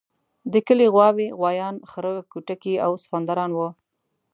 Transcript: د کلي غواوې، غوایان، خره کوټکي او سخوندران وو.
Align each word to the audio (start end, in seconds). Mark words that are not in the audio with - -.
د 0.51 0.53
کلي 0.67 0.87
غواوې، 0.93 1.27
غوایان، 1.39 1.75
خره 1.89 2.11
کوټکي 2.31 2.73
او 2.85 2.91
سخوندران 3.03 3.51
وو. 3.53 3.69